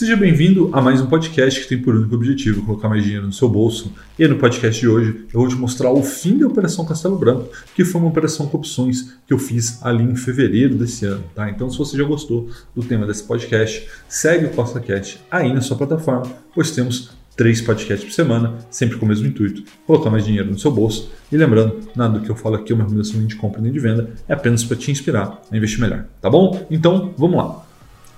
[0.00, 3.32] Seja bem-vindo a mais um podcast que tem por único objetivo colocar mais dinheiro no
[3.34, 3.92] seu bolso.
[4.18, 7.50] E no podcast de hoje eu vou te mostrar o fim da Operação Castelo Branco,
[7.74, 11.22] que foi uma operação com opções que eu fiz ali em fevereiro desse ano.
[11.34, 11.50] Tá?
[11.50, 15.76] Então, se você já gostou do tema desse podcast, segue o CostaCast aí na sua
[15.76, 20.50] plataforma, pois temos três podcasts por semana, sempre com o mesmo intuito, colocar mais dinheiro
[20.50, 21.12] no seu bolso.
[21.30, 23.70] E lembrando, nada do que eu falo aqui é uma recomendação nem de compra nem
[23.70, 26.06] de venda, é apenas para te inspirar a investir melhor.
[26.22, 26.66] Tá bom?
[26.70, 27.69] Então, vamos lá.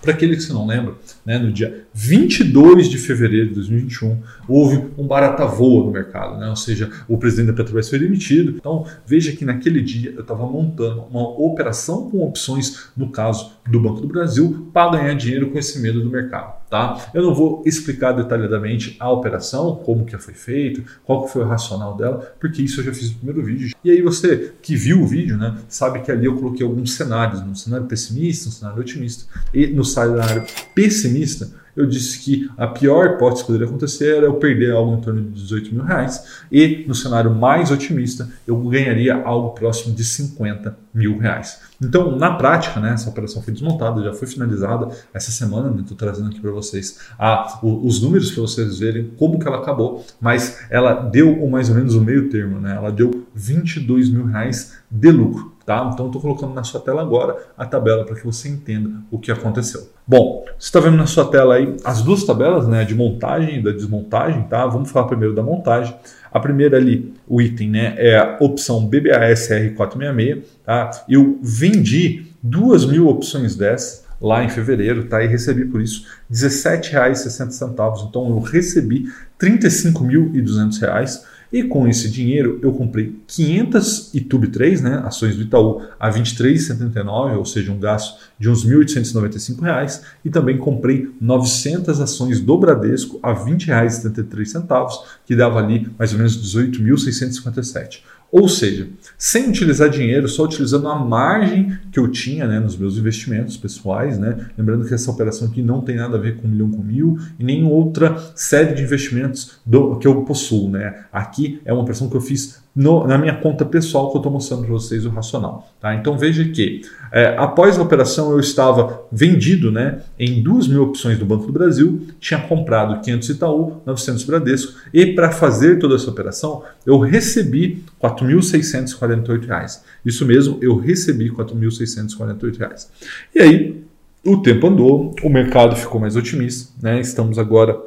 [0.03, 4.85] Para aquele que você não lembra, né, no dia 22 de fevereiro de 2021, houve
[4.99, 6.49] um barata voa no mercado, né?
[6.49, 8.57] ou seja, o presidente da Petrobras foi demitido.
[8.57, 13.81] Então, veja que naquele dia eu estava montando uma operação com opções, no caso do
[13.81, 16.62] Banco do Brasil, para ganhar dinheiro com esse medo do mercado.
[16.73, 17.11] Tá?
[17.13, 21.47] Eu não vou explicar detalhadamente a operação, como que foi feito, qual que foi o
[21.47, 23.77] racional dela, porque isso eu já fiz no primeiro vídeo.
[23.85, 27.43] E aí você que viu o vídeo, né, sabe que ali eu coloquei alguns cenários,
[27.43, 29.27] um cenário pessimista, um cenário otimista.
[29.53, 34.35] E no cenário pessimista, eu disse que a pior hipótese que poderia acontecer era eu
[34.35, 39.23] perder algo em torno de 18 mil reais e no cenário mais otimista eu ganharia
[39.23, 41.61] algo próximo de 50 mil reais.
[41.81, 45.97] Então, na prática, né, essa operação foi desmontada, já foi finalizada essa semana, estou né,
[45.99, 50.61] trazendo aqui para vocês ah, os números para vocês verem como que ela acabou, mas
[50.71, 55.11] ela deu mais ou menos o meio termo, né, ela deu 22 mil reais de
[55.11, 55.53] lucro.
[55.65, 55.89] Tá?
[55.93, 59.31] Então estou colocando na sua tela agora a tabela para que você entenda o que
[59.31, 59.92] aconteceu.
[60.07, 63.63] Bom, você está vendo na sua tela aí as duas tabelas, né, de montagem e
[63.63, 64.67] da desmontagem, tá?
[64.67, 65.95] Vamos falar primeiro da montagem.
[66.31, 70.91] A primeira ali, o item, né, é a opção BBASR 466, tá?
[71.09, 75.23] Eu vendi duas mil opções dessas lá em fevereiro, tá?
[75.23, 78.09] E recebi por isso R$ 17,60.
[78.09, 79.07] Então eu recebi
[79.41, 81.23] R$ 35.200
[81.53, 87.37] e com esse dinheiro eu comprei 500 YouTube 3, né, ações do Itaú a 23,79,
[87.37, 93.21] ou seja, um gasto de uns R$ 1.895, e também comprei 900 ações do Bradesco
[93.23, 98.01] a R$ 20,73, que dava ali mais ou menos 18.657.
[98.33, 98.89] Ou seja,
[99.19, 104.19] sem utilizar dinheiro, só utilizando a margem que eu tinha né, nos meus investimentos pessoais,
[104.19, 104.47] né?
[104.57, 107.19] lembrando que essa operação aqui não tem nada a ver com um milhão com mil
[107.39, 110.71] e nem outra série de investimentos do, que eu possuo.
[110.71, 111.05] Né?
[111.13, 114.33] Aqui é uma operação que eu fiz no, na minha conta pessoal que eu estou
[114.33, 115.69] mostrando para vocês o racional.
[115.81, 115.95] Tá?
[115.95, 121.19] Então veja que é, após a operação eu estava vendido né, em duas mil opções
[121.19, 126.11] do Banco do Brasil, tinha comprado 500 Itaú, 900 Bradesco e para fazer toda essa
[126.11, 129.81] operação eu recebi R$ 4.648.
[130.05, 132.87] Isso mesmo, eu recebi R$ 4.648.
[133.35, 133.85] E aí
[134.25, 137.01] o tempo andou, o mercado ficou mais otimista, né?
[137.01, 137.79] estamos agora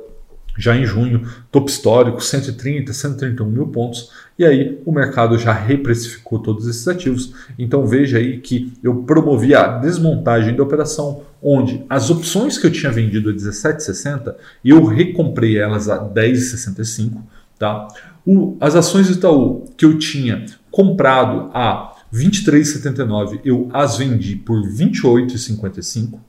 [0.58, 6.40] já em junho, topo histórico, 130, 131 mil pontos, e aí o mercado já reprecificou
[6.40, 7.34] todos esses ativos.
[7.58, 12.72] Então veja aí que eu promovi a desmontagem da operação, onde as opções que eu
[12.72, 17.22] tinha vendido a 17,60 eu recomprei elas a 10,65,
[17.58, 17.88] tá?
[18.60, 26.20] As ações do Itaú que eu tinha comprado a 23,79 eu as vendi por 28,55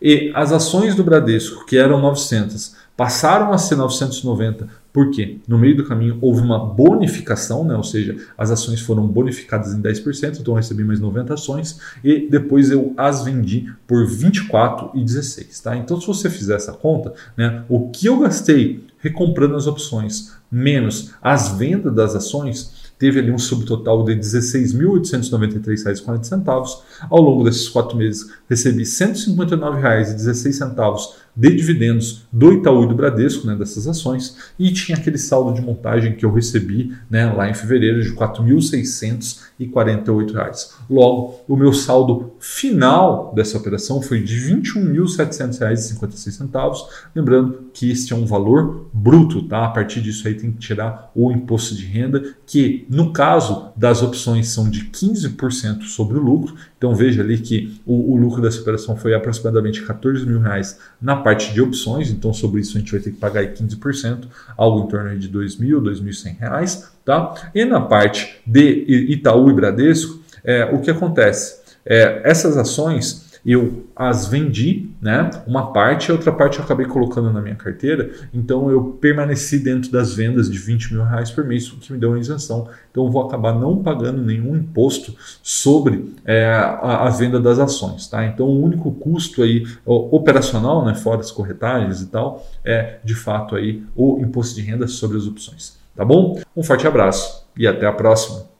[0.00, 5.76] e as ações do Bradesco que eram 900 passaram a ser 990 porque no meio
[5.76, 7.76] do caminho houve uma bonificação, né?
[7.76, 12.26] ou seja, as ações foram bonificadas em 10%, então eu recebi mais 90 ações e
[12.30, 15.62] depois eu as vendi por 24,16.
[15.62, 15.76] Tá?
[15.76, 21.12] Então, se você fizer essa conta, né, o que eu gastei recomprando as opções menos
[21.20, 26.78] as vendas das ações, teve ali um subtotal de R$ 16.893,40.
[27.10, 33.46] Ao longo desses quatro meses, recebi R$ 159,16 de dividendos do Itaú e do Bradesco,
[33.46, 37.54] né, dessas ações, e tinha aquele saldo de montagem que eu recebi né, lá em
[37.54, 40.86] fevereiro de R$ 4.648.
[40.88, 48.16] Logo, o meu saldo final dessa operação foi de R$ 21.700,56, lembrando que este é
[48.16, 49.64] um valor bruto, tá?
[49.66, 54.02] A partir disso aí tem que tirar o imposto de renda, que no caso das
[54.02, 58.60] opções são de 15% sobre o lucro, então veja ali que o, o lucro dessa
[58.60, 62.92] operação foi aproximadamente 14 mil reais na parte de opções, então sobre isso a gente
[62.92, 67.34] vai ter que pagar 15%, algo em torno de 2 mil, 2.100 reais, tá?
[67.52, 71.56] E na parte de Itaú e Bradesco, é, o que acontece?
[71.84, 75.30] É, essas ações eu as vendi, né?
[75.46, 78.10] Uma parte, a outra parte eu acabei colocando na minha carteira.
[78.34, 81.98] Então eu permaneci dentro das vendas de 20 mil reais por mês, o que me
[81.98, 82.68] deu uma isenção.
[82.90, 88.08] Então eu vou acabar não pagando nenhum imposto sobre é, a, a, venda das ações,
[88.08, 88.26] tá?
[88.26, 93.54] Então o único custo aí operacional, né, fora as corretagens e tal, é de fato
[93.54, 95.78] aí o imposto de renda sobre as opções.
[95.94, 96.38] Tá bom?
[96.54, 98.55] Um forte abraço e até a próxima.